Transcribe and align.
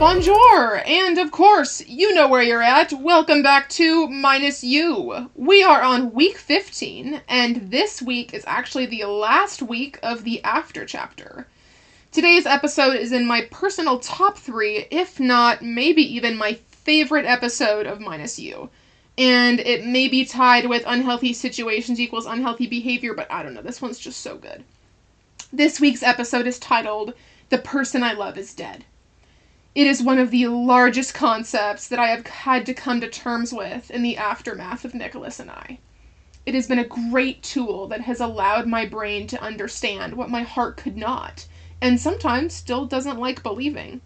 Bonjour! 0.00 0.82
And 0.86 1.18
of 1.18 1.30
course, 1.30 1.86
you 1.86 2.14
know 2.14 2.26
where 2.26 2.40
you're 2.40 2.62
at. 2.62 2.90
Welcome 2.90 3.42
back 3.42 3.68
to 3.68 4.08
Minus 4.08 4.64
You. 4.64 5.28
We 5.34 5.62
are 5.62 5.82
on 5.82 6.14
week 6.14 6.38
15, 6.38 7.20
and 7.28 7.70
this 7.70 8.00
week 8.00 8.32
is 8.32 8.42
actually 8.46 8.86
the 8.86 9.04
last 9.04 9.60
week 9.60 9.98
of 10.02 10.24
the 10.24 10.42
after 10.42 10.86
chapter. 10.86 11.46
Today's 12.12 12.46
episode 12.46 12.96
is 12.96 13.12
in 13.12 13.26
my 13.26 13.42
personal 13.50 13.98
top 13.98 14.38
three, 14.38 14.86
if 14.90 15.20
not 15.20 15.60
maybe 15.60 16.00
even 16.14 16.38
my 16.38 16.54
favorite 16.70 17.26
episode 17.26 17.86
of 17.86 18.00
Minus 18.00 18.38
You. 18.38 18.70
And 19.18 19.60
it 19.60 19.84
may 19.84 20.08
be 20.08 20.24
tied 20.24 20.64
with 20.66 20.82
unhealthy 20.86 21.34
situations 21.34 22.00
equals 22.00 22.24
unhealthy 22.24 22.66
behavior, 22.66 23.12
but 23.12 23.30
I 23.30 23.42
don't 23.42 23.52
know. 23.52 23.60
This 23.60 23.82
one's 23.82 23.98
just 23.98 24.22
so 24.22 24.38
good. 24.38 24.64
This 25.52 25.78
week's 25.78 26.02
episode 26.02 26.46
is 26.46 26.58
titled 26.58 27.12
The 27.50 27.58
Person 27.58 28.02
I 28.02 28.14
Love 28.14 28.38
is 28.38 28.54
Dead. 28.54 28.86
It 29.72 29.86
is 29.86 30.02
one 30.02 30.18
of 30.18 30.32
the 30.32 30.48
largest 30.48 31.14
concepts 31.14 31.86
that 31.86 32.00
I 32.00 32.08
have 32.08 32.26
had 32.26 32.66
to 32.66 32.74
come 32.74 33.00
to 33.00 33.08
terms 33.08 33.52
with 33.52 33.88
in 33.88 34.02
the 34.02 34.16
aftermath 34.16 34.84
of 34.84 34.94
Nicholas 34.94 35.38
and 35.38 35.48
I. 35.48 35.78
It 36.44 36.54
has 36.54 36.66
been 36.66 36.80
a 36.80 36.84
great 36.84 37.40
tool 37.44 37.86
that 37.86 38.00
has 38.00 38.18
allowed 38.18 38.66
my 38.66 38.84
brain 38.84 39.28
to 39.28 39.40
understand 39.40 40.14
what 40.14 40.28
my 40.28 40.42
heart 40.42 40.76
could 40.76 40.96
not, 40.96 41.46
and 41.80 42.00
sometimes 42.00 42.52
still 42.52 42.84
doesn't 42.84 43.20
like 43.20 43.44
believing. 43.44 44.00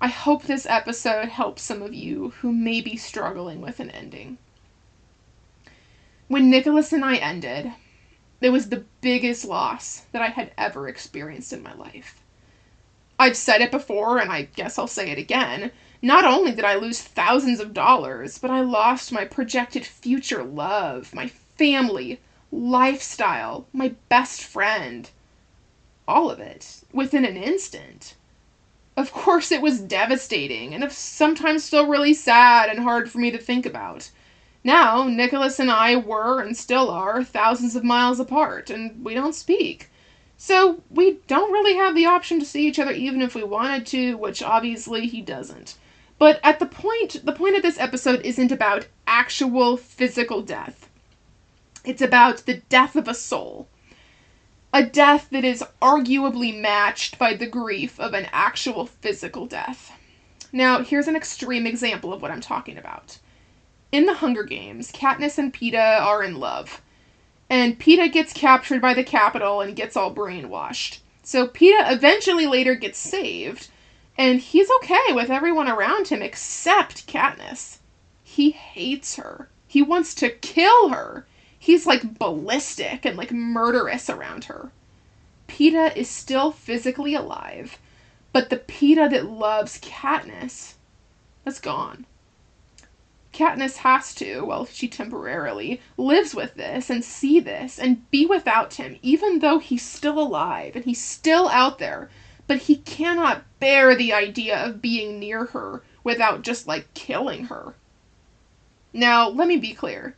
I 0.00 0.08
hope 0.08 0.44
this 0.44 0.64
episode 0.64 1.28
helps 1.28 1.60
some 1.62 1.82
of 1.82 1.92
you 1.92 2.30
who 2.40 2.50
may 2.50 2.80
be 2.80 2.96
struggling 2.96 3.60
with 3.60 3.80
an 3.80 3.90
ending. 3.90 4.38
When 6.28 6.48
Nicholas 6.48 6.94
and 6.94 7.04
I 7.04 7.16
ended, 7.16 7.72
it 8.40 8.48
was 8.48 8.70
the 8.70 8.86
biggest 9.02 9.44
loss 9.44 10.06
that 10.12 10.22
I 10.22 10.28
had 10.28 10.52
ever 10.56 10.88
experienced 10.88 11.52
in 11.52 11.62
my 11.62 11.74
life. 11.74 12.23
I've 13.18 13.36
said 13.36 13.60
it 13.60 13.70
before, 13.70 14.18
and 14.18 14.30
I 14.30 14.48
guess 14.56 14.78
I'll 14.78 14.86
say 14.86 15.10
it 15.10 15.18
again. 15.18 15.70
Not 16.02 16.24
only 16.24 16.52
did 16.52 16.64
I 16.64 16.74
lose 16.74 17.00
thousands 17.00 17.60
of 17.60 17.72
dollars, 17.72 18.38
but 18.38 18.50
I 18.50 18.60
lost 18.60 19.12
my 19.12 19.24
projected 19.24 19.86
future 19.86 20.42
love, 20.42 21.14
my 21.14 21.28
family, 21.56 22.20
lifestyle, 22.50 23.66
my 23.72 23.94
best 24.08 24.42
friend. 24.42 25.08
All 26.06 26.30
of 26.30 26.40
it 26.40 26.82
within 26.92 27.24
an 27.24 27.36
instant. 27.36 28.14
Of 28.96 29.12
course, 29.12 29.50
it 29.50 29.62
was 29.62 29.80
devastating, 29.80 30.74
and 30.74 30.92
sometimes 30.92 31.64
still 31.64 31.86
really 31.86 32.14
sad 32.14 32.68
and 32.68 32.80
hard 32.80 33.10
for 33.10 33.18
me 33.18 33.30
to 33.30 33.38
think 33.38 33.64
about. 33.64 34.10
Now, 34.62 35.04
Nicholas 35.04 35.58
and 35.58 35.70
I 35.70 35.96
were 35.96 36.40
and 36.40 36.56
still 36.56 36.90
are 36.90 37.22
thousands 37.24 37.76
of 37.76 37.84
miles 37.84 38.20
apart, 38.20 38.70
and 38.70 39.04
we 39.04 39.14
don't 39.14 39.34
speak. 39.34 39.88
So 40.36 40.82
we 40.90 41.18
don't 41.26 41.52
really 41.52 41.76
have 41.76 41.94
the 41.94 42.06
option 42.06 42.40
to 42.40 42.44
see 42.44 42.66
each 42.66 42.78
other 42.78 42.92
even 42.92 43.22
if 43.22 43.34
we 43.34 43.44
wanted 43.44 43.86
to, 43.86 44.16
which 44.16 44.42
obviously 44.42 45.06
he 45.06 45.22
doesn't. 45.22 45.76
But 46.18 46.40
at 46.42 46.58
the 46.58 46.66
point 46.66 47.24
the 47.24 47.32
point 47.32 47.56
of 47.56 47.62
this 47.62 47.78
episode 47.78 48.20
isn't 48.22 48.52
about 48.52 48.88
actual 49.06 49.76
physical 49.76 50.42
death. 50.42 50.88
It's 51.84 52.02
about 52.02 52.46
the 52.46 52.62
death 52.68 52.96
of 52.96 53.08
a 53.08 53.14
soul. 53.14 53.68
A 54.72 54.82
death 54.82 55.28
that 55.30 55.44
is 55.44 55.62
arguably 55.80 56.58
matched 56.58 57.18
by 57.18 57.34
the 57.34 57.46
grief 57.46 58.00
of 58.00 58.12
an 58.14 58.26
actual 58.32 58.86
physical 58.86 59.46
death. 59.46 59.92
Now, 60.50 60.82
here's 60.82 61.08
an 61.08 61.16
extreme 61.16 61.66
example 61.66 62.12
of 62.12 62.22
what 62.22 62.30
I'm 62.30 62.40
talking 62.40 62.78
about. 62.78 63.18
In 63.92 64.06
the 64.06 64.14
Hunger 64.14 64.42
Games, 64.42 64.90
Katniss 64.90 65.38
and 65.38 65.54
Peeta 65.54 66.00
are 66.00 66.24
in 66.24 66.40
love 66.40 66.80
and 67.54 67.78
Peeta 67.78 68.10
gets 68.10 68.32
captured 68.32 68.82
by 68.82 68.94
the 68.94 69.04
Capitol 69.04 69.60
and 69.60 69.76
gets 69.76 69.96
all 69.96 70.12
brainwashed. 70.12 70.98
So 71.22 71.46
Peeta 71.46 71.92
eventually 71.92 72.48
later 72.48 72.74
gets 72.74 72.98
saved, 72.98 73.68
and 74.18 74.40
he's 74.40 74.68
okay 74.82 75.12
with 75.12 75.30
everyone 75.30 75.68
around 75.68 76.08
him 76.08 76.20
except 76.20 77.06
Katniss. 77.06 77.78
He 78.24 78.50
hates 78.50 79.14
her. 79.14 79.50
He 79.68 79.82
wants 79.82 80.16
to 80.16 80.30
kill 80.30 80.88
her. 80.88 81.28
He's 81.56 81.86
like 81.86 82.18
ballistic 82.18 83.06
and 83.06 83.16
like 83.16 83.30
murderous 83.30 84.10
around 84.10 84.46
her. 84.46 84.72
Peeta 85.46 85.96
is 85.96 86.10
still 86.10 86.50
physically 86.50 87.14
alive, 87.14 87.78
but 88.32 88.50
the 88.50 88.56
Peeta 88.56 89.08
that 89.10 89.30
loves 89.30 89.78
Katniss, 89.78 90.74
that's 91.44 91.60
gone. 91.60 92.04
Katniss 93.34 93.78
has 93.78 94.14
to, 94.14 94.44
well, 94.44 94.64
she 94.64 94.86
temporarily 94.86 95.80
lives 95.96 96.36
with 96.36 96.54
this 96.54 96.88
and 96.88 97.04
see 97.04 97.40
this 97.40 97.80
and 97.80 98.08
be 98.12 98.24
without 98.24 98.74
him, 98.74 98.96
even 99.02 99.40
though 99.40 99.58
he's 99.58 99.82
still 99.82 100.20
alive 100.20 100.76
and 100.76 100.84
he's 100.84 101.02
still 101.04 101.48
out 101.48 101.78
there. 101.80 102.08
But 102.46 102.58
he 102.58 102.76
cannot 102.76 103.44
bear 103.58 103.96
the 103.96 104.12
idea 104.12 104.56
of 104.56 104.80
being 104.80 105.18
near 105.18 105.46
her 105.46 105.82
without 106.04 106.42
just 106.42 106.68
like 106.68 106.94
killing 106.94 107.46
her. 107.46 107.74
Now, 108.92 109.28
let 109.28 109.48
me 109.48 109.56
be 109.56 109.74
clear. 109.74 110.14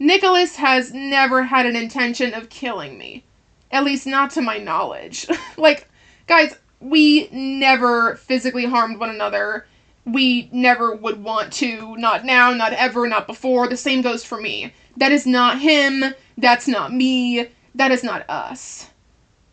Nicholas 0.00 0.56
has 0.56 0.92
never 0.92 1.44
had 1.44 1.64
an 1.64 1.76
intention 1.76 2.34
of 2.34 2.48
killing 2.48 2.98
me. 2.98 3.22
At 3.70 3.84
least 3.84 4.06
not 4.06 4.30
to 4.32 4.42
my 4.42 4.58
knowledge. 4.58 5.28
like, 5.56 5.88
guys, 6.26 6.56
we 6.80 7.28
never 7.30 8.16
physically 8.16 8.64
harmed 8.64 8.98
one 8.98 9.10
another 9.10 9.66
we 10.12 10.48
never 10.52 10.94
would 10.94 11.22
want 11.22 11.52
to. 11.54 11.96
Not 11.96 12.24
now, 12.24 12.52
not 12.52 12.72
ever, 12.72 13.08
not 13.08 13.26
before. 13.26 13.68
The 13.68 13.76
same 13.76 14.02
goes 14.02 14.24
for 14.24 14.40
me. 14.40 14.72
That 14.96 15.12
is 15.12 15.26
not 15.26 15.60
him. 15.60 16.14
That's 16.36 16.68
not 16.68 16.92
me. 16.92 17.48
That 17.74 17.92
is 17.92 18.02
not 18.02 18.28
us. 18.28 18.90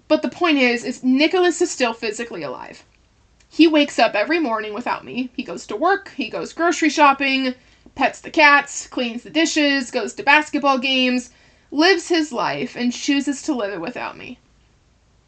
But 0.07 0.21
the 0.21 0.29
point 0.29 0.57
is, 0.57 0.83
is 0.83 1.03
Nicholas 1.03 1.61
is 1.61 1.71
still 1.71 1.93
physically 1.93 2.43
alive. 2.43 2.83
He 3.49 3.67
wakes 3.67 3.97
up 3.99 4.16
every 4.16 4.39
morning 4.39 4.73
without 4.73 5.05
me. 5.05 5.29
He 5.35 5.43
goes 5.43 5.66
to 5.67 5.75
work, 5.75 6.11
he 6.16 6.29
goes 6.29 6.53
grocery 6.53 6.89
shopping, 6.89 7.55
pets 7.95 8.19
the 8.19 8.29
cats, 8.29 8.85
cleans 8.87 9.23
the 9.23 9.29
dishes, 9.29 9.91
goes 9.91 10.13
to 10.16 10.23
basketball 10.23 10.77
games, 10.77 11.31
lives 11.72 12.09
his 12.09 12.31
life, 12.33 12.75
and 12.75 12.91
chooses 12.91 13.41
to 13.43 13.53
live 13.53 13.73
it 13.73 13.81
without 13.81 14.17
me. 14.17 14.39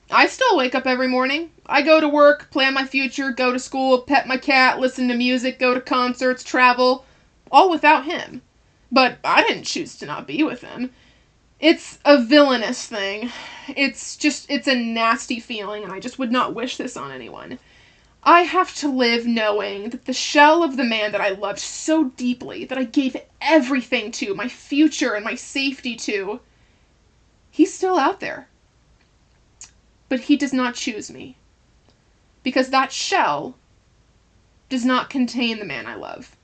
I 0.10 0.28
still 0.28 0.56
wake 0.56 0.74
up 0.74 0.88
every 0.88 1.10
morning. 1.10 1.52
I 1.66 1.82
go 1.82 2.00
to 2.00 2.08
work, 2.08 2.50
plan 2.50 2.74
my 2.74 2.86
future, 2.86 3.32
go 3.32 3.52
to 3.52 3.60
school, 3.60 4.04
pet 4.04 4.26
my 4.26 4.38
cat, 4.38 4.80
listen 4.80 5.10
to 5.10 5.14
music, 5.14 5.60
go 5.60 5.74
to 5.74 5.82
concerts, 5.82 6.46
travel, 6.46 7.06
all 7.52 7.70
without 7.70 8.06
him. 8.06 8.42
But 8.90 9.18
I 9.26 9.44
didn't 9.44 9.66
choose 9.66 9.98
to 9.98 10.06
not 10.06 10.26
be 10.26 10.44
with 10.44 10.62
him. 10.62 10.92
It's 11.60 12.00
a 12.06 12.24
villainous 12.24 12.88
thing. 12.88 13.32
It's 13.68 14.16
just, 14.16 14.50
it's 14.50 14.68
a 14.68 14.76
nasty 14.76 15.42
feeling, 15.42 15.84
and 15.84 15.92
I 15.92 16.00
just 16.00 16.18
would 16.20 16.32
not 16.32 16.56
wish 16.56 16.78
this 16.78 16.96
on 16.96 17.12
anyone. 17.12 17.60
I 18.24 18.42
have 18.44 18.74
to 18.76 18.88
live 18.88 19.26
knowing 19.26 19.90
that 19.90 20.06
the 20.06 20.14
shell 20.14 20.64
of 20.64 20.78
the 20.78 20.86
man 20.86 21.12
that 21.12 21.22
I 21.22 21.30
loved 21.30 21.60
so 21.60 22.06
deeply, 22.06 22.64
that 22.64 22.78
I 22.78 22.86
gave 22.86 23.18
everything 23.42 24.12
to, 24.14 24.36
my 24.36 24.48
future 24.48 25.16
and 25.16 25.26
my 25.26 25.36
safety 25.36 25.98
to, 25.98 26.40
he's 27.52 27.74
still 27.74 27.98
out 27.98 28.22
there 28.22 28.48
but 30.10 30.22
he 30.22 30.38
does 30.38 30.54
not 30.54 30.76
choose 30.76 31.12
me. 31.12 31.38
Because 32.44 32.70
that 32.70 32.92
shell 32.92 33.56
does 34.70 34.86
not 34.86 35.10
contain 35.10 35.60
the 35.60 35.66
man 35.66 35.86
I 35.86 35.96
love. 35.96 36.36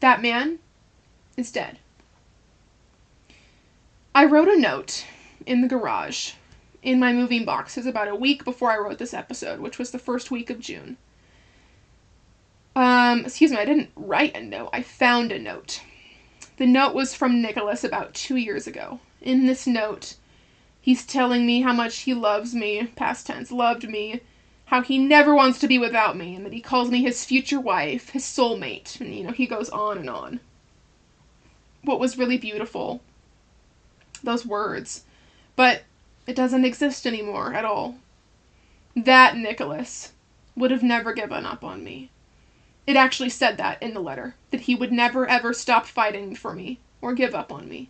That 0.00 0.22
man 0.22 0.58
is 1.36 1.50
dead. 1.50 1.78
I 4.14 4.24
wrote 4.24 4.48
a 4.48 4.58
note 4.58 5.04
in 5.44 5.60
the 5.60 5.68
garage 5.68 6.32
in 6.82 6.98
my 7.00 7.12
moving 7.12 7.44
boxes 7.44 7.86
about 7.86 8.08
a 8.08 8.14
week 8.14 8.44
before 8.44 8.70
I 8.70 8.78
wrote 8.78 8.98
this 8.98 9.14
episode, 9.14 9.60
which 9.60 9.78
was 9.78 9.90
the 9.90 9.98
first 9.98 10.30
week 10.30 10.50
of 10.50 10.60
June. 10.60 10.96
Um, 12.74 13.24
excuse 13.24 13.50
me, 13.50 13.58
I 13.58 13.64
didn't 13.64 13.90
write 13.96 14.36
a 14.36 14.42
note, 14.42 14.70
I 14.72 14.82
found 14.82 15.32
a 15.32 15.38
note. 15.38 15.82
The 16.58 16.66
note 16.66 16.94
was 16.94 17.14
from 17.14 17.42
Nicholas 17.42 17.84
about 17.84 18.14
two 18.14 18.36
years 18.36 18.66
ago. 18.66 19.00
In 19.20 19.46
this 19.46 19.66
note, 19.66 20.14
He's 20.86 21.04
telling 21.04 21.44
me 21.44 21.62
how 21.62 21.72
much 21.72 22.02
he 22.02 22.14
loves 22.14 22.54
me, 22.54 22.86
past 22.94 23.26
tense, 23.26 23.50
loved 23.50 23.88
me, 23.88 24.20
how 24.66 24.82
he 24.82 24.98
never 24.98 25.34
wants 25.34 25.58
to 25.58 25.66
be 25.66 25.80
without 25.80 26.16
me, 26.16 26.36
and 26.36 26.46
that 26.46 26.52
he 26.52 26.60
calls 26.60 26.92
me 26.92 27.02
his 27.02 27.24
future 27.24 27.58
wife, 27.58 28.10
his 28.10 28.22
soulmate, 28.22 29.00
and 29.00 29.12
you 29.12 29.24
know, 29.24 29.32
he 29.32 29.48
goes 29.48 29.68
on 29.70 29.98
and 29.98 30.08
on. 30.08 30.38
What 31.82 31.98
was 31.98 32.16
really 32.16 32.38
beautiful, 32.38 33.00
those 34.22 34.46
words, 34.46 35.02
but 35.56 35.82
it 36.24 36.36
doesn't 36.36 36.64
exist 36.64 37.04
anymore 37.04 37.52
at 37.52 37.64
all. 37.64 37.96
That 38.94 39.36
Nicholas 39.36 40.12
would 40.54 40.70
have 40.70 40.84
never 40.84 41.12
given 41.12 41.44
up 41.44 41.64
on 41.64 41.82
me. 41.82 42.10
It 42.86 42.94
actually 42.94 43.30
said 43.30 43.56
that 43.56 43.82
in 43.82 43.92
the 43.92 43.98
letter, 43.98 44.36
that 44.52 44.60
he 44.60 44.76
would 44.76 44.92
never 44.92 45.26
ever 45.26 45.52
stop 45.52 45.84
fighting 45.86 46.36
for 46.36 46.52
me 46.52 46.78
or 47.00 47.12
give 47.12 47.34
up 47.34 47.50
on 47.50 47.68
me. 47.68 47.88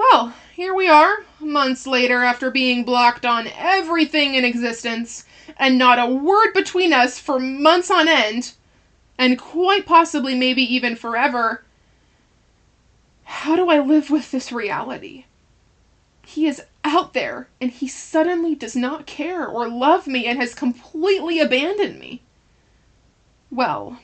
Well, 0.00 0.32
here 0.56 0.74
we 0.74 0.88
are, 0.88 1.24
months 1.40 1.86
later 1.86 2.22
after 2.22 2.50
being 2.50 2.84
blocked 2.84 3.26
on 3.26 3.48
everything 3.54 4.34
in 4.34 4.46
existence, 4.46 5.26
and 5.58 5.76
not 5.76 5.98
a 5.98 6.06
word 6.06 6.54
between 6.54 6.94
us 6.94 7.18
for 7.18 7.38
months 7.38 7.90
on 7.90 8.08
end, 8.08 8.54
and 9.18 9.38
quite 9.38 9.84
possibly 9.84 10.34
maybe 10.34 10.62
even 10.62 10.96
forever. 10.96 11.64
How 13.24 13.56
do 13.56 13.68
I 13.68 13.78
live 13.80 14.08
with 14.08 14.30
this 14.30 14.50
reality? 14.50 15.26
He 16.24 16.46
is 16.46 16.62
out 16.82 17.12
there, 17.12 17.48
and 17.60 17.70
he 17.70 17.86
suddenly 17.86 18.54
does 18.54 18.74
not 18.74 19.04
care 19.04 19.46
or 19.46 19.68
love 19.68 20.06
me 20.06 20.24
and 20.24 20.40
has 20.40 20.54
completely 20.54 21.40
abandoned 21.40 22.00
me. 22.00 22.22
Well, 23.50 24.00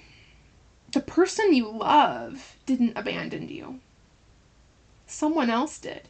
the 0.93 1.01
person 1.01 1.55
you 1.55 1.71
love 1.71 2.57
didn't 2.67 2.99
abandon 2.99 3.49
you. 3.49 3.81
Someone 5.07 5.51
else 5.51 5.79
did. 5.79 6.09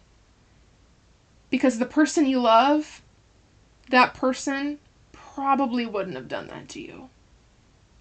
Because 1.50 1.78
the 1.78 1.86
person 1.86 2.26
you 2.26 2.40
love, 2.40 3.02
that 3.90 4.14
person 4.14 4.78
probably 5.12 5.86
wouldn't 5.86 6.16
have 6.16 6.28
done 6.28 6.48
that 6.48 6.68
to 6.70 6.80
you. 6.80 7.10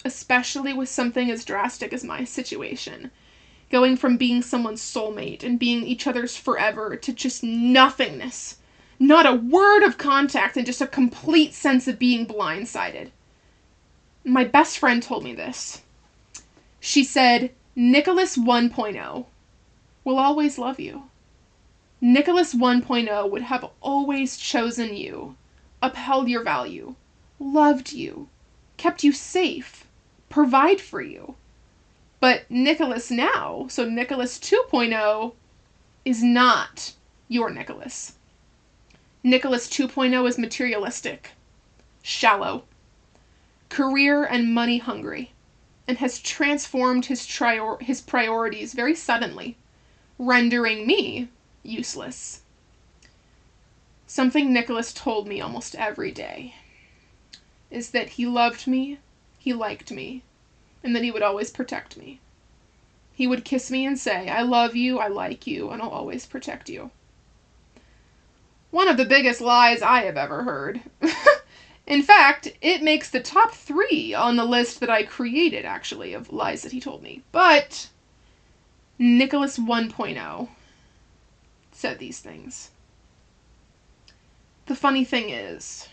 Especially 0.05 0.73
with 0.73 0.89
something 0.89 1.29
as 1.29 1.45
drastic 1.45 1.91
as 1.91 2.03
my 2.03 2.23
situation. 2.23 3.11
Going 3.69 3.97
from 3.97 4.17
being 4.17 4.41
someone's 4.41 4.81
soulmate 4.81 5.43
and 5.43 5.59
being 5.59 5.83
each 5.83 6.07
other's 6.07 6.37
forever 6.37 6.95
to 6.95 7.13
just 7.13 7.43
nothingness. 7.43 8.57
Not 8.97 9.25
a 9.25 9.33
word 9.33 9.83
of 9.83 9.97
contact 9.97 10.55
and 10.55 10.65
just 10.65 10.81
a 10.81 10.87
complete 10.87 11.53
sense 11.53 11.87
of 11.87 11.99
being 11.99 12.25
blindsided. 12.25 13.09
My 14.23 14.45
best 14.45 14.79
friend 14.79 15.03
told 15.03 15.23
me 15.23 15.33
this. 15.35 15.81
She 16.79 17.03
said, 17.03 17.51
Nicholas 17.75 18.37
1.0 18.37 19.25
will 20.05 20.19
always 20.19 20.57
love 20.57 20.79
you. 20.79 21.09
Nicholas 21.99 22.53
1.0 22.53 23.29
would 23.31 23.41
have 23.41 23.65
always 23.81 24.37
chosen 24.37 24.95
you, 24.95 25.35
upheld 25.81 26.29
your 26.29 26.43
value, 26.43 26.95
loved 27.39 27.91
you, 27.91 28.29
kept 28.77 29.03
you 29.03 29.11
safe, 29.11 29.87
provide 30.29 30.79
for 30.79 31.01
you. 31.01 31.35
But 32.19 32.49
Nicholas 32.49 33.09
now, 33.09 33.65
so 33.69 33.83
Nicholas 33.83 34.37
2.0, 34.39 35.33
is 36.05 36.21
not 36.21 36.93
your 37.27 37.49
Nicholas. 37.49 38.13
Nicholas 39.23 39.67
2.0 39.67 40.29
is 40.29 40.37
materialistic, 40.37 41.31
shallow, 42.03 42.63
career 43.69 44.23
and 44.23 44.53
money 44.53 44.77
hungry, 44.77 45.31
and 45.87 45.97
has 45.97 46.19
transformed 46.19 47.07
his, 47.07 47.21
trior- 47.21 47.81
his 47.81 48.01
priorities 48.01 48.73
very 48.73 48.93
suddenly, 48.93 49.57
rendering 50.17 50.87
me 50.87 51.29
useless. 51.63 52.41
Something 54.07 54.53
Nicholas 54.53 54.93
told 54.93 55.27
me 55.27 55.41
almost 55.41 55.75
every 55.75 56.11
day 56.11 56.55
is 57.69 57.91
that 57.91 58.09
he 58.11 58.25
loved 58.25 58.67
me, 58.67 58.99
he 59.37 59.53
liked 59.53 59.91
me, 59.91 60.21
and 60.83 60.95
that 60.95 61.03
he 61.03 61.11
would 61.11 61.23
always 61.23 61.49
protect 61.51 61.97
me. 61.97 62.19
He 63.13 63.27
would 63.27 63.45
kiss 63.45 63.71
me 63.71 63.85
and 63.85 63.97
say, 63.97 64.29
I 64.29 64.41
love 64.41 64.75
you, 64.75 64.99
I 64.99 65.07
like 65.07 65.47
you, 65.47 65.69
and 65.69 65.81
I'll 65.81 65.89
always 65.89 66.25
protect 66.25 66.69
you. 66.69 66.91
One 68.71 68.87
of 68.87 68.97
the 68.97 69.05
biggest 69.05 69.41
lies 69.41 69.81
I 69.81 70.03
have 70.03 70.17
ever 70.17 70.43
heard. 70.43 70.81
In 71.87 72.01
fact, 72.01 72.49
it 72.61 72.81
makes 72.81 73.09
the 73.09 73.19
top 73.19 73.53
three 73.53 74.13
on 74.13 74.35
the 74.35 74.45
list 74.45 74.79
that 74.79 74.89
I 74.89 75.03
created, 75.03 75.65
actually, 75.65 76.13
of 76.13 76.33
lies 76.33 76.61
that 76.63 76.71
he 76.71 76.79
told 76.79 77.01
me. 77.03 77.21
But 77.31 77.89
Nicholas 78.97 79.57
1.0 79.57 80.47
said 81.73 81.99
these 81.99 82.19
things. 82.19 82.71
The 84.67 84.75
funny 84.75 85.03
thing 85.03 85.29
is, 85.29 85.89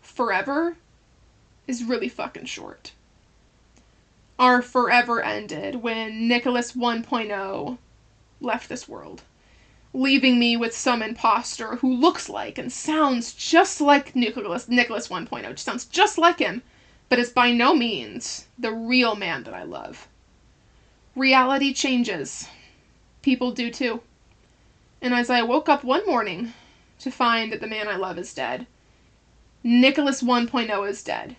forever 0.00 0.76
is 1.66 1.82
really 1.82 2.08
fucking 2.08 2.44
short. 2.44 2.92
Our 4.38 4.62
forever 4.62 5.20
ended 5.20 5.76
when 5.76 6.28
Nicholas 6.28 6.72
1.0 6.72 7.78
left 8.40 8.68
this 8.68 8.88
world, 8.88 9.22
leaving 9.92 10.38
me 10.38 10.56
with 10.56 10.76
some 10.76 11.02
imposter 11.02 11.76
who 11.76 11.92
looks 11.92 12.28
like 12.28 12.56
and 12.56 12.72
sounds 12.72 13.34
just 13.34 13.80
like 13.80 14.14
Nicholas 14.14 14.68
Nicholas 14.68 15.08
1.0, 15.08 15.58
sounds 15.58 15.86
just 15.86 16.18
like 16.18 16.38
him, 16.38 16.62
but 17.08 17.18
is 17.18 17.30
by 17.30 17.50
no 17.50 17.74
means 17.74 18.46
the 18.56 18.72
real 18.72 19.16
man 19.16 19.42
that 19.42 19.54
I 19.54 19.64
love. 19.64 20.06
Reality 21.14 21.74
changes. 21.74 22.48
People 23.20 23.52
do 23.52 23.70
too. 23.70 24.00
And 25.02 25.12
as 25.12 25.28
I 25.28 25.42
woke 25.42 25.68
up 25.68 25.84
one 25.84 26.06
morning 26.06 26.54
to 27.00 27.10
find 27.10 27.52
that 27.52 27.60
the 27.60 27.66
man 27.66 27.86
I 27.86 27.96
love 27.96 28.16
is 28.16 28.32
dead, 28.32 28.66
Nicholas 29.62 30.22
1.0 30.22 30.88
is 30.88 31.02
dead. 31.02 31.36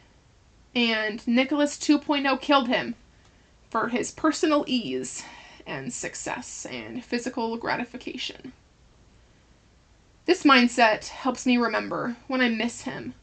And 0.75 1.25
Nicholas 1.27 1.77
2.0 1.77 2.39
killed 2.39 2.67
him 2.67 2.93
for 3.71 3.89
his 3.89 4.11
personal 4.11 4.63
ease 4.67 5.23
and 5.65 5.91
success 5.91 6.67
and 6.67 7.03
physical 7.03 7.57
gratification. 7.57 8.53
This 10.25 10.43
mindset 10.43 11.07
helps 11.07 11.47
me 11.47 11.57
remember 11.57 12.15
when 12.27 12.41
I 12.41 12.49
miss 12.49 12.81
him 12.81 13.15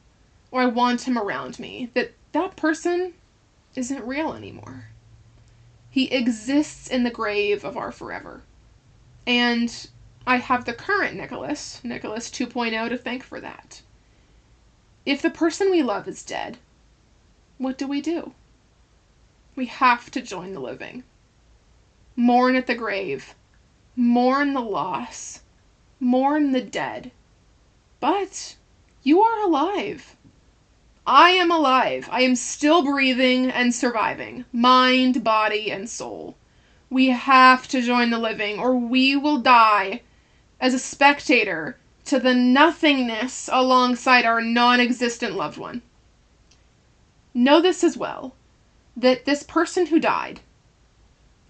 or 0.50 0.62
I 0.62 0.67
want 0.67 1.02
him 1.02 1.17
around 1.17 1.61
me 1.61 1.91
that 1.94 2.12
that 2.32 2.56
person 2.56 3.14
isn't 3.76 4.05
real 4.05 4.32
anymore. 4.32 4.88
He 5.90 6.04
exists 6.12 6.87
in 6.87 7.02
the 7.02 7.10
grave 7.10 7.64
of 7.64 7.76
our 7.76 7.90
forever. 7.90 8.42
And 9.26 9.88
I 10.26 10.37
have 10.37 10.64
the 10.64 10.72
current 10.72 11.16
Nicholas, 11.16 11.81
Nicholas 11.82 12.31
2.0, 12.31 12.88
to 12.88 12.96
thank 12.96 13.25
for 13.25 13.40
that. 13.40 13.82
If 15.04 15.20
the 15.20 15.31
person 15.31 15.70
we 15.70 15.82
love 15.82 16.06
is 16.06 16.22
dead, 16.22 16.58
what 17.58 17.76
do 17.76 17.88
we 17.88 18.00
do? 18.00 18.34
We 19.56 19.66
have 19.66 20.10
to 20.12 20.22
join 20.22 20.52
the 20.52 20.60
living. 20.60 21.02
Mourn 22.14 22.54
at 22.54 22.66
the 22.69 22.75
grave, 22.75 23.34
mourn 23.96 24.54
the 24.54 24.60
loss, 24.60 25.40
mourn 25.98 26.52
the 26.52 26.62
dead. 26.62 27.10
But 27.98 28.56
you 29.02 29.22
are 29.22 29.42
alive. 29.42 30.16
I 31.06 31.31
am 31.31 31.50
alive. 31.50 32.08
I 32.12 32.23
am 32.23 32.37
still 32.37 32.82
breathing 32.82 33.50
and 33.50 33.75
surviving, 33.75 34.44
mind, 34.52 35.25
body, 35.25 35.70
and 35.73 35.88
soul. 35.88 36.37
We 36.91 37.08
have 37.08 37.67
to 37.69 37.81
join 37.81 38.11
the 38.11 38.19
living, 38.19 38.58
or 38.58 38.76
we 38.76 39.17
will 39.17 39.38
die 39.38 40.02
as 40.61 40.75
a 40.75 40.79
spectator 40.79 41.79
to 42.05 42.19
the 42.19 42.35
nothingness 42.35 43.49
alongside 43.50 44.25
our 44.25 44.43
non 44.43 44.79
existent 44.81 45.35
loved 45.37 45.56
one. 45.56 45.82
Know 47.32 47.62
this 47.62 47.82
as 47.82 47.97
well 47.97 48.35
that 48.97 49.25
this 49.25 49.43
person 49.43 49.87
who 49.87 50.00
died 50.00 50.41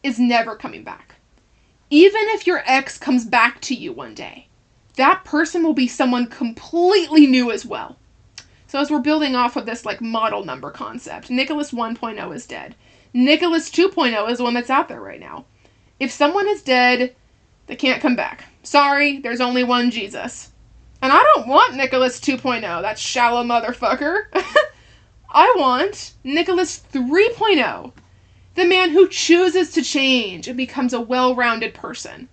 is 0.02 0.18
never 0.18 0.54
coming 0.54 0.84
back. 0.84 1.16
Even 1.90 2.22
if 2.28 2.46
your 2.46 2.62
ex 2.66 2.98
comes 2.98 3.24
back 3.24 3.60
to 3.62 3.74
you 3.74 3.92
one 3.92 4.14
day, 4.14 4.46
that 4.96 5.24
person 5.24 5.62
will 5.62 5.74
be 5.74 5.88
someone 5.88 6.26
completely 6.26 7.26
new 7.26 7.50
as 7.50 7.66
well. 7.66 7.96
So 8.70 8.78
as 8.78 8.88
we're 8.88 9.00
building 9.00 9.34
off 9.34 9.56
of 9.56 9.66
this 9.66 9.84
like 9.84 10.00
model 10.00 10.44
number 10.44 10.70
concept, 10.70 11.28
Nicholas 11.28 11.72
1.0 11.72 12.32
is 12.36 12.46
dead. 12.46 12.76
Nicholas 13.12 13.68
2.0 13.68 14.30
is 14.30 14.38
the 14.38 14.44
one 14.44 14.54
that's 14.54 14.70
out 14.70 14.86
there 14.86 15.00
right 15.00 15.18
now. 15.18 15.44
If 15.98 16.12
someone 16.12 16.46
is 16.46 16.62
dead, 16.62 17.16
they 17.66 17.74
can't 17.74 18.00
come 18.00 18.14
back. 18.14 18.44
Sorry, 18.62 19.18
there's 19.18 19.40
only 19.40 19.64
one 19.64 19.90
Jesus. 19.90 20.52
And 21.02 21.12
I 21.12 21.20
don't 21.34 21.48
want 21.48 21.74
Nicholas 21.74 22.20
2.0, 22.20 22.60
that 22.60 22.96
shallow 22.96 23.42
motherfucker. 23.42 24.26
I 25.32 25.52
want 25.58 26.14
Nicholas 26.22 26.80
3.0, 26.92 27.92
the 28.54 28.64
man 28.64 28.90
who 28.90 29.08
chooses 29.08 29.72
to 29.72 29.82
change 29.82 30.46
and 30.46 30.56
becomes 30.56 30.92
a 30.92 31.00
well 31.00 31.34
rounded 31.34 31.74
person. 31.74 32.28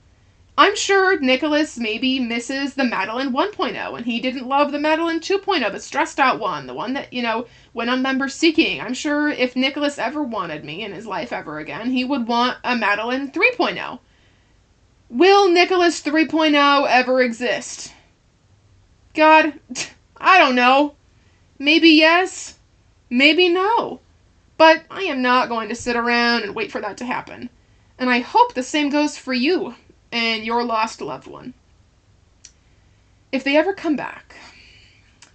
I'm 0.59 0.75
sure 0.75 1.19
Nicholas 1.19 1.77
maybe 1.77 2.19
misses 2.19 2.73
the 2.73 2.83
Madeline 2.83 3.31
1.0 3.31 3.95
and 3.95 4.05
he 4.07 4.19
didn't 4.19 4.47
love 4.47 4.71
the 4.71 4.79
Madeline 4.79 5.19
2.0, 5.19 5.71
the 5.71 5.79
stressed 5.79 6.19
out 6.19 6.39
one, 6.39 6.65
the 6.65 6.73
one 6.73 6.93
that, 6.93 7.13
you 7.13 7.21
know, 7.21 7.45
went 7.75 7.91
on 7.91 8.01
member 8.01 8.27
seeking. 8.27 8.81
I'm 8.81 8.95
sure 8.95 9.29
if 9.29 9.55
Nicholas 9.55 9.99
ever 9.99 10.23
wanted 10.23 10.65
me 10.65 10.83
in 10.83 10.93
his 10.93 11.05
life 11.05 11.31
ever 11.31 11.59
again, 11.59 11.91
he 11.91 12.03
would 12.03 12.27
want 12.27 12.57
a 12.63 12.75
Madeline 12.75 13.31
3.0. 13.31 13.99
Will 15.11 15.47
Nicholas 15.47 16.01
3.0 16.01 16.87
ever 16.89 17.21
exist? 17.21 17.93
God, 19.13 19.53
I 20.17 20.39
don't 20.39 20.55
know. 20.55 20.95
Maybe 21.59 21.89
yes, 21.89 22.57
maybe 23.11 23.47
no. 23.47 23.99
But 24.57 24.85
I 24.89 25.03
am 25.03 25.21
not 25.21 25.49
going 25.49 25.69
to 25.69 25.75
sit 25.75 25.95
around 25.95 26.41
and 26.41 26.55
wait 26.55 26.71
for 26.71 26.81
that 26.81 26.97
to 26.97 27.05
happen. 27.05 27.51
And 27.99 28.09
I 28.09 28.19
hope 28.19 28.55
the 28.55 28.63
same 28.63 28.89
goes 28.89 29.15
for 29.19 29.35
you 29.35 29.75
and 30.17 30.43
your 30.43 30.63
lost 30.63 30.99
loved 30.99 31.27
one. 31.27 31.53
If 33.31 33.43
they 33.43 33.55
ever 33.55 33.73
come 33.75 33.95
back, 33.95 34.35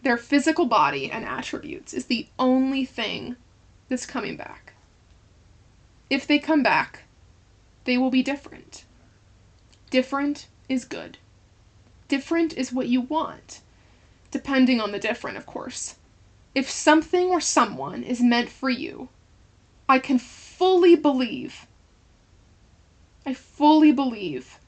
their 0.03 0.17
physical 0.17 0.67
body 0.67 1.09
and 1.09 1.25
attributes 1.25 1.95
is 1.95 2.07
the 2.07 2.27
only 2.37 2.85
thing 2.85 3.37
that's 3.89 4.07
coming 4.07 4.37
back. 4.37 4.73
If 6.11 6.27
they 6.27 6.41
come 6.41 6.65
back, 6.65 7.05
they 7.85 7.97
will 7.97 8.11
be 8.11 8.25
different. 8.25 8.85
Different 9.91 10.49
is 10.69 10.85
good. 10.85 11.19
Different 12.09 12.53
is 12.55 12.73
what 12.73 12.89
you 12.89 13.03
want, 13.03 13.61
depending 14.33 14.81
on 14.81 14.91
the 14.91 14.99
different, 14.99 15.37
of 15.37 15.47
course. 15.47 15.95
If 16.57 16.69
something 16.69 17.29
or 17.29 17.41
someone 17.41 18.03
is 18.03 18.21
meant 18.21 18.49
for 18.49 18.69
you, 18.69 19.11
I 19.89 20.01
can 20.01 20.19
fully 20.19 20.97
believe, 20.97 21.67
I 23.25 23.33
fully 23.33 23.93
believe 23.93 24.59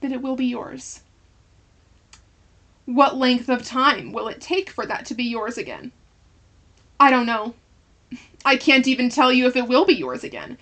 that 0.00 0.12
it 0.12 0.22
will 0.22 0.36
be 0.36 0.46
yours. 0.46 1.00
What 2.84 3.16
length 3.16 3.48
of 3.48 3.64
time 3.64 4.12
will 4.12 4.28
it 4.28 4.40
take 4.40 4.70
for 4.70 4.86
that 4.86 5.06
to 5.06 5.14
be 5.14 5.24
yours 5.24 5.58
again? 5.58 5.92
I 7.00 7.10
don't 7.10 7.26
know. 7.26 7.54
I 8.44 8.56
can't 8.56 8.86
even 8.86 9.08
tell 9.10 9.32
you 9.32 9.46
if 9.46 9.56
it 9.56 9.66
will 9.66 9.84
be 9.84 9.94
yours 9.94 10.22
again. 10.22 10.56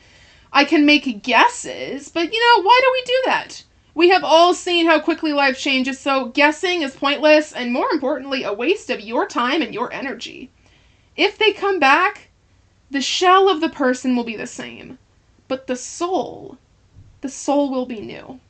I 0.52 0.64
can 0.64 0.86
make 0.86 1.22
guesses, 1.22 2.08
but 2.08 2.32
you 2.32 2.40
know, 2.40 2.62
why 2.62 2.80
do 2.82 2.90
we 2.92 3.02
do 3.04 3.22
that? 3.26 3.64
We 3.94 4.08
have 4.08 4.24
all 4.24 4.54
seen 4.54 4.86
how 4.86 4.98
quickly 5.00 5.32
life 5.32 5.58
changes, 5.58 5.98
so 5.98 6.26
guessing 6.26 6.82
is 6.82 6.96
pointless 6.96 7.52
and 7.52 7.72
more 7.72 7.90
importantly, 7.92 8.42
a 8.42 8.52
waste 8.52 8.90
of 8.90 9.00
your 9.00 9.26
time 9.26 9.62
and 9.62 9.74
your 9.74 9.92
energy. 9.92 10.50
If 11.16 11.38
they 11.38 11.52
come 11.52 11.78
back, 11.78 12.28
the 12.90 13.00
shell 13.00 13.48
of 13.48 13.60
the 13.60 13.68
person 13.68 14.16
will 14.16 14.24
be 14.24 14.36
the 14.36 14.46
same, 14.46 14.98
but 15.46 15.66
the 15.66 15.76
soul, 15.76 16.58
the 17.20 17.28
soul 17.28 17.70
will 17.70 17.86
be 17.86 18.00
new, 18.00 18.40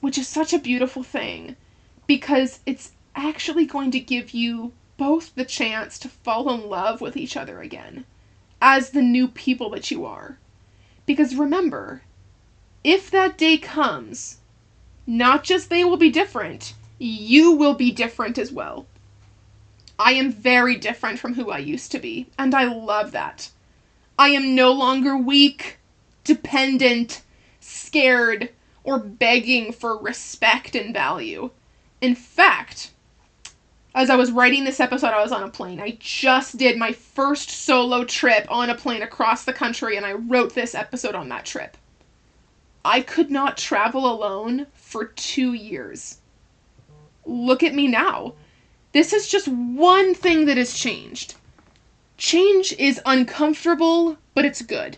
which 0.00 0.18
is 0.18 0.28
such 0.28 0.52
a 0.52 0.58
beautiful 0.58 1.02
thing 1.02 1.56
because 2.06 2.60
it's 2.66 2.92
actually 3.14 3.66
going 3.66 3.90
to 3.90 4.00
give 4.00 4.30
you 4.30 4.72
both 4.96 5.34
the 5.34 5.44
chance 5.44 5.98
to 5.98 6.08
fall 6.08 6.52
in 6.52 6.68
love 6.68 7.00
with 7.00 7.16
each 7.16 7.36
other 7.36 7.60
again 7.60 8.04
as 8.60 8.90
the 8.90 9.02
new 9.02 9.28
people 9.28 9.70
that 9.70 9.90
you 9.90 10.04
are. 10.04 10.38
Because 11.04 11.34
remember, 11.34 12.02
if 12.82 13.10
that 13.10 13.38
day 13.38 13.58
comes, 13.58 14.38
not 15.06 15.44
just 15.44 15.68
they 15.70 15.84
will 15.84 15.96
be 15.96 16.10
different, 16.10 16.74
you 16.98 17.52
will 17.52 17.74
be 17.74 17.90
different 17.90 18.38
as 18.38 18.50
well. 18.50 18.86
I 19.98 20.12
am 20.12 20.30
very 20.30 20.76
different 20.76 21.18
from 21.18 21.34
who 21.34 21.50
I 21.50 21.58
used 21.58 21.90
to 21.92 21.98
be, 21.98 22.26
and 22.38 22.54
I 22.54 22.64
love 22.64 23.12
that. 23.12 23.50
I 24.18 24.28
am 24.30 24.54
no 24.54 24.72
longer 24.72 25.16
weak, 25.16 25.78
dependent, 26.24 27.22
scared, 27.60 28.50
or 28.86 28.98
begging 28.98 29.72
for 29.72 29.98
respect 29.98 30.74
and 30.74 30.94
value. 30.94 31.50
In 32.00 32.14
fact, 32.14 32.92
as 33.94 34.10
I 34.10 34.16
was 34.16 34.30
writing 34.30 34.64
this 34.64 34.80
episode, 34.80 35.08
I 35.08 35.22
was 35.22 35.32
on 35.32 35.42
a 35.42 35.50
plane. 35.50 35.80
I 35.80 35.96
just 35.98 36.56
did 36.56 36.78
my 36.78 36.92
first 36.92 37.50
solo 37.50 38.04
trip 38.04 38.46
on 38.48 38.70
a 38.70 38.74
plane 38.74 39.02
across 39.02 39.44
the 39.44 39.52
country, 39.52 39.96
and 39.96 40.06
I 40.06 40.12
wrote 40.12 40.54
this 40.54 40.74
episode 40.74 41.14
on 41.14 41.28
that 41.30 41.44
trip. 41.44 41.76
I 42.84 43.00
could 43.00 43.30
not 43.30 43.58
travel 43.58 44.08
alone 44.08 44.66
for 44.74 45.06
two 45.06 45.54
years. 45.54 46.18
Look 47.24 47.64
at 47.64 47.74
me 47.74 47.88
now. 47.88 48.34
This 48.92 49.12
is 49.12 49.28
just 49.28 49.48
one 49.48 50.14
thing 50.14 50.44
that 50.44 50.56
has 50.56 50.72
changed. 50.72 51.34
Change 52.16 52.72
is 52.78 53.00
uncomfortable, 53.04 54.16
but 54.34 54.44
it's 54.44 54.62
good. 54.62 54.96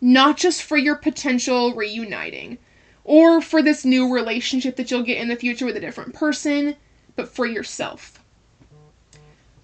Not 0.00 0.38
just 0.38 0.62
for 0.62 0.76
your 0.76 0.96
potential 0.96 1.74
reuniting, 1.74 2.58
or 3.04 3.40
for 3.40 3.62
this 3.62 3.84
new 3.84 4.12
relationship 4.12 4.76
that 4.76 4.90
you'll 4.90 5.02
get 5.02 5.18
in 5.18 5.28
the 5.28 5.36
future 5.36 5.66
with 5.66 5.76
a 5.76 5.80
different 5.80 6.14
person, 6.14 6.76
but 7.16 7.28
for 7.28 7.46
yourself. 7.46 8.22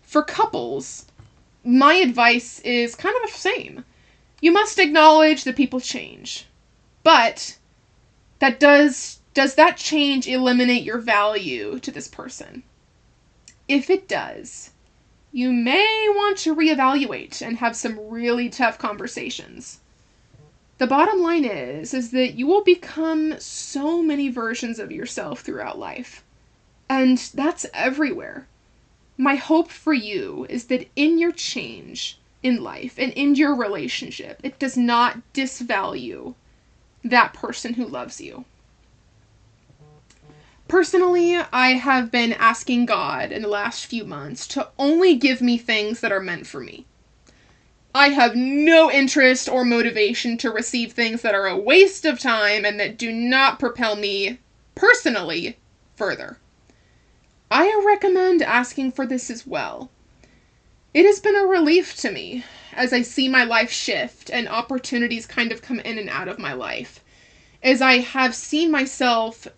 For 0.02 0.23
couples, 0.23 1.07
my 1.64 1.95
advice 1.95 2.61
is 2.61 2.95
kind 2.95 3.14
of 3.16 3.30
the 3.30 3.38
same. 3.38 3.85
You 4.40 4.52
must 4.52 4.78
acknowledge 4.78 5.45
that 5.45 5.57
people 5.57 5.80
change. 5.80 6.47
But 7.02 7.59
that 8.38 8.61
does 8.61 9.21
does 9.35 9.54
that 9.54 9.76
change 9.76 10.26
eliminate 10.26 10.83
your 10.83 10.99
value 10.99 11.78
to 11.80 11.90
this 11.90 12.09
person? 12.09 12.62
If 13.68 13.90
it 13.90 14.09
does, 14.09 14.71
you 15.30 15.52
may 15.52 16.09
want 16.11 16.38
to 16.38 16.57
reevaluate 16.57 17.40
and 17.40 17.59
have 17.59 17.76
some 17.76 18.09
really 18.09 18.49
tough 18.49 18.78
conversations. 18.78 19.80
The 20.78 20.87
bottom 20.87 21.20
line 21.20 21.44
is 21.44 21.92
is 21.92 22.12
that 22.12 22.35
you 22.35 22.47
will 22.47 22.62
become 22.62 23.38
so 23.40 24.00
many 24.00 24.28
versions 24.28 24.78
of 24.78 24.92
yourself 24.92 25.40
throughout 25.40 25.78
life. 25.78 26.23
And 26.88 27.18
that's 27.35 27.66
everywhere. 27.75 28.47
My 29.16 29.35
hope 29.35 29.70
for 29.70 29.92
you 29.92 30.47
is 30.49 30.66
that 30.66 30.88
in 30.94 31.18
your 31.18 31.32
change 31.32 32.18
in 32.44 32.62
life 32.62 32.94
and 32.97 33.12
in 33.14 33.35
your 33.35 33.56
relationship, 33.56 34.40
it 34.44 34.61
does 34.61 34.76
not 34.76 35.18
disvalue 35.35 36.35
that 37.02 37.35
person 37.35 37.75
who 37.75 37.85
loves 37.85 38.20
you. 38.20 38.44
Personally, 40.68 41.37
I 41.37 41.70
have 41.70 42.12
been 42.12 42.35
asking 42.35 42.87
God 42.87 43.32
in 43.32 43.42
the 43.42 43.49
last 43.49 43.87
few 43.87 44.04
months 44.04 44.47
to 44.49 44.68
only 44.78 45.16
give 45.16 45.40
me 45.40 45.58
things 45.58 46.00
that 46.00 46.12
are 46.12 46.20
meant 46.20 46.47
for 46.47 46.61
me. 46.61 46.87
I 47.95 48.11
have 48.11 48.37
no 48.37 48.90
interest 48.90 49.49
or 49.49 49.64
motivation 49.64 50.37
to 50.38 50.50
receive 50.50 50.92
things 50.92 51.23
that 51.23 51.35
are 51.35 51.47
a 51.47 51.57
waste 51.57 52.04
of 52.04 52.21
time 52.21 52.64
and 52.64 52.78
that 52.78 52.99
do 52.99 53.11
not 53.11 53.59
propel 53.59 53.97
me, 53.97 54.38
personally, 54.75 55.57
further. 55.97 56.38
I 57.50 57.83
recommend 57.87 58.42
asking 58.42 58.92
for 58.92 59.07
this 59.07 59.30
as 59.30 59.47
well. 59.47 59.90
It 60.92 61.07
has 61.07 61.18
been 61.18 61.35
a 61.35 61.47
relief 61.47 61.97
to 61.97 62.11
me 62.11 62.45
as 62.75 62.92
I 62.92 63.02
see 63.02 63.26
my 63.26 63.45
life 63.45 63.73
shift 63.73 64.30
and 64.30 64.49
opportunities 64.49 65.26
kind 65.26 65.50
of 65.50 65.62
come 65.62 65.80
in 65.80 65.99
and 65.99 66.11
out 66.11 66.28
of 66.28 66.38
my 66.38 66.52
life. 66.52 67.00
As 67.62 67.80
I 67.80 67.99
have 67.99 68.35
seen 68.35 68.71
myself 68.71 69.49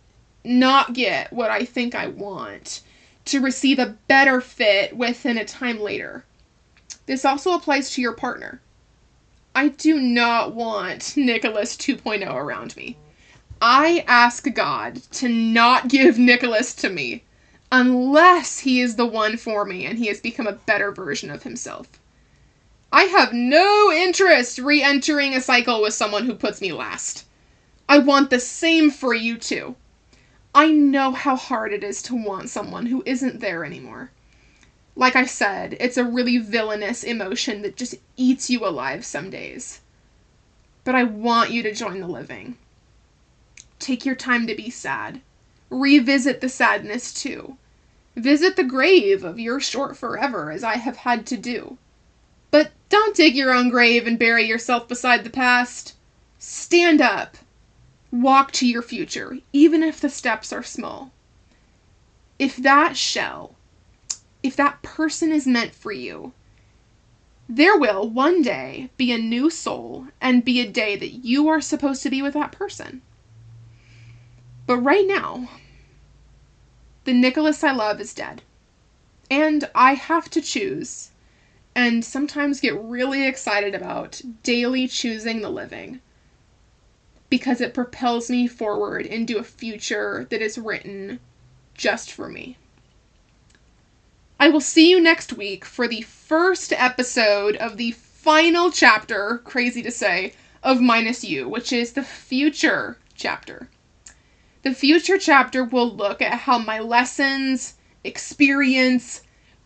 not 0.44 0.94
get 0.94 1.32
what 1.32 1.50
I 1.50 1.64
think 1.64 1.94
I 1.94 2.06
want 2.06 2.82
to 3.26 3.40
receive 3.40 3.78
a 3.78 3.96
better 4.08 4.40
fit 4.40 4.96
within 4.96 5.36
a 5.36 5.44
time 5.44 5.80
later. 5.80 6.24
This 7.10 7.24
also 7.24 7.54
applies 7.54 7.90
to 7.90 8.00
your 8.00 8.12
partner. 8.12 8.60
I 9.52 9.66
do 9.66 9.98
not 9.98 10.54
want 10.54 11.16
Nicholas 11.16 11.76
2.0 11.76 12.32
around 12.32 12.76
me. 12.76 12.98
I 13.60 14.04
ask 14.06 14.46
God 14.54 15.02
to 15.14 15.28
not 15.28 15.88
give 15.88 16.18
Nicholas 16.20 16.72
to 16.74 16.88
me 16.88 17.24
unless 17.72 18.60
he 18.60 18.80
is 18.80 18.94
the 18.94 19.06
one 19.06 19.36
for 19.36 19.64
me 19.64 19.86
and 19.86 19.98
he 19.98 20.06
has 20.06 20.20
become 20.20 20.46
a 20.46 20.52
better 20.52 20.92
version 20.92 21.32
of 21.32 21.42
himself. 21.42 21.88
I 22.92 23.06
have 23.06 23.32
no 23.32 23.90
interest 23.90 24.60
re 24.60 24.80
entering 24.80 25.34
a 25.34 25.40
cycle 25.40 25.82
with 25.82 25.94
someone 25.94 26.26
who 26.26 26.34
puts 26.36 26.60
me 26.60 26.72
last. 26.72 27.24
I 27.88 27.98
want 27.98 28.30
the 28.30 28.38
same 28.38 28.88
for 28.88 29.14
you 29.14 29.36
too. 29.36 29.74
I 30.54 30.70
know 30.70 31.10
how 31.10 31.34
hard 31.34 31.72
it 31.72 31.82
is 31.82 32.02
to 32.02 32.14
want 32.14 32.50
someone 32.50 32.86
who 32.86 33.02
isn't 33.04 33.40
there 33.40 33.64
anymore. 33.64 34.12
Like 35.00 35.16
I 35.16 35.24
said, 35.24 35.78
it's 35.80 35.96
a 35.96 36.04
really 36.04 36.36
villainous 36.36 37.02
emotion 37.02 37.62
that 37.62 37.74
just 37.74 37.94
eats 38.18 38.50
you 38.50 38.66
alive 38.66 39.02
some 39.02 39.30
days. 39.30 39.80
But 40.84 40.94
I 40.94 41.04
want 41.04 41.52
you 41.52 41.62
to 41.62 41.74
join 41.74 42.00
the 42.00 42.06
living. 42.06 42.58
Take 43.78 44.04
your 44.04 44.14
time 44.14 44.46
to 44.46 44.54
be 44.54 44.68
sad. 44.68 45.22
Revisit 45.70 46.42
the 46.42 46.50
sadness 46.50 47.14
too. 47.14 47.56
Visit 48.14 48.56
the 48.56 48.62
grave 48.62 49.24
of 49.24 49.38
your 49.38 49.58
short 49.58 49.96
forever, 49.96 50.50
as 50.50 50.62
I 50.62 50.76
have 50.76 50.98
had 50.98 51.24
to 51.28 51.38
do. 51.38 51.78
But 52.50 52.70
don't 52.90 53.16
dig 53.16 53.34
your 53.34 53.54
own 53.54 53.70
grave 53.70 54.06
and 54.06 54.18
bury 54.18 54.44
yourself 54.44 54.86
beside 54.86 55.24
the 55.24 55.30
past. 55.30 55.94
Stand 56.38 57.00
up. 57.00 57.38
Walk 58.12 58.52
to 58.52 58.68
your 58.68 58.82
future, 58.82 59.38
even 59.54 59.82
if 59.82 59.98
the 59.98 60.10
steps 60.10 60.52
are 60.52 60.62
small. 60.62 61.10
If 62.38 62.56
that 62.56 62.98
shell, 62.98 63.54
if 64.42 64.56
that 64.56 64.82
person 64.82 65.32
is 65.32 65.46
meant 65.46 65.74
for 65.74 65.92
you, 65.92 66.32
there 67.48 67.76
will 67.76 68.08
one 68.08 68.42
day 68.42 68.90
be 68.96 69.12
a 69.12 69.18
new 69.18 69.50
soul 69.50 70.06
and 70.20 70.44
be 70.44 70.60
a 70.60 70.70
day 70.70 70.96
that 70.96 71.24
you 71.24 71.48
are 71.48 71.60
supposed 71.60 72.02
to 72.02 72.10
be 72.10 72.22
with 72.22 72.34
that 72.34 72.52
person. 72.52 73.02
But 74.66 74.78
right 74.78 75.06
now, 75.06 75.50
the 77.04 77.12
Nicholas 77.12 77.64
I 77.64 77.72
love 77.72 78.00
is 78.00 78.14
dead. 78.14 78.42
And 79.28 79.68
I 79.74 79.94
have 79.94 80.30
to 80.30 80.40
choose, 80.40 81.10
and 81.74 82.04
sometimes 82.04 82.60
get 82.60 82.80
really 82.80 83.26
excited 83.26 83.74
about 83.74 84.22
daily 84.42 84.86
choosing 84.86 85.40
the 85.40 85.50
living 85.50 86.00
because 87.30 87.60
it 87.60 87.74
propels 87.74 88.28
me 88.30 88.46
forward 88.46 89.06
into 89.06 89.38
a 89.38 89.44
future 89.44 90.26
that 90.30 90.42
is 90.42 90.58
written 90.58 91.20
just 91.74 92.12
for 92.12 92.28
me. 92.28 92.56
I 94.42 94.48
will 94.48 94.62
see 94.62 94.88
you 94.88 94.98
next 95.02 95.34
week 95.34 95.66
for 95.66 95.86
the 95.86 96.00
first 96.00 96.72
episode 96.72 97.56
of 97.56 97.76
the 97.76 97.90
final 97.90 98.70
chapter, 98.70 99.42
crazy 99.44 99.82
to 99.82 99.90
say, 99.90 100.32
of 100.62 100.80
Minus 100.80 101.22
You, 101.22 101.46
which 101.46 101.74
is 101.74 101.92
the 101.92 102.02
future 102.02 102.96
chapter. 103.14 103.68
The 104.62 104.72
future 104.72 105.18
chapter 105.18 105.62
will 105.62 105.94
look 105.94 106.22
at 106.22 106.38
how 106.38 106.56
my 106.56 106.78
lessons, 106.78 107.74
experience, 108.02 109.20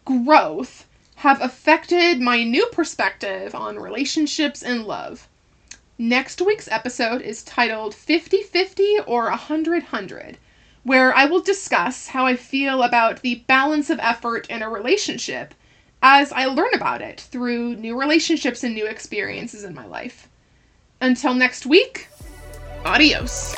growth 0.05 0.89
have 1.19 1.41
affected 1.41 2.21
my 2.21 2.43
new 2.43 2.67
perspective 2.73 3.55
on 3.55 3.79
relationships 3.79 4.61
and 4.61 4.87
love. 4.87 5.29
Next 5.99 6.43
week's 6.43 6.67
episode 6.67 7.23
is 7.23 7.45
titled 7.45 7.95
50 7.95 8.43
50 8.43 8.99
or 9.07 9.27
100 9.27 9.85
100, 9.85 10.37
where 10.85 11.15
I 11.17 11.25
will 11.25 11.41
discuss 11.41 12.07
how 12.09 12.27
I 12.27 12.37
feel 12.37 12.83
about 12.83 13.23
the 13.23 13.37
balance 13.47 13.91
of 13.91 13.99
effort 14.01 14.47
in 14.49 14.63
a 14.63 14.69
relationship 14.69 15.55
as 16.03 16.31
I 16.33 16.45
learn 16.45 16.75
about 16.75 17.01
it 17.01 17.23
through 17.23 17.77
new 17.77 17.99
relationships 17.99 18.63
and 18.63 18.75
new 18.75 18.87
experiences 18.87 19.65
in 19.65 19.75
my 19.75 19.87
life. 19.87 20.29
Until 21.01 21.35
next 21.35 21.67
week, 21.67 22.09
adios. 22.85 23.57